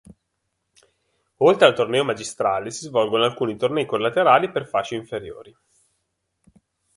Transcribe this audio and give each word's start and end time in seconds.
Oltre 1.35 1.67
al 1.67 1.75
torneo 1.75 2.03
magistrale 2.03 2.71
si 2.71 2.85
svolgono 2.85 3.23
alcuni 3.23 3.55
tornei 3.55 3.85
collaterali 3.85 4.49
per 4.49 4.65
fasce 4.65 4.95
inferiori. 4.95 5.55